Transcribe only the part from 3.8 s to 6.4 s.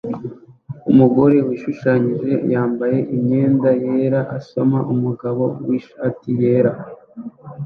yera asoma umugabo mwishati